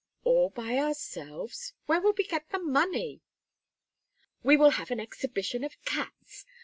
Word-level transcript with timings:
"All 0.23 0.49
by 0.49 0.77
ourselves? 0.79 1.73
Where 1.85 2.01
would 2.01 2.17
we 2.17 2.23
get 2.23 2.49
the 2.49 2.57
money?" 2.57 3.21
"We 4.41 4.57
will 4.57 4.71
have 4.71 4.89
an 4.89 4.99
exhibition 4.99 5.63
of 5.63 5.79
cats. 5.85 6.43